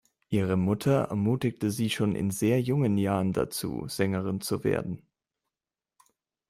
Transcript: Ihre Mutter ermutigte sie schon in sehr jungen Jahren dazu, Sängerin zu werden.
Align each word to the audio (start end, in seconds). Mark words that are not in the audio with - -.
Ihre 0.29 0.57
Mutter 0.57 1.09
ermutigte 1.11 1.69
sie 1.69 1.91
schon 1.91 2.15
in 2.15 2.31
sehr 2.31 2.59
jungen 2.59 2.97
Jahren 2.97 3.33
dazu, 3.33 3.85
Sängerin 3.87 4.41
zu 4.41 4.63
werden. 4.63 5.03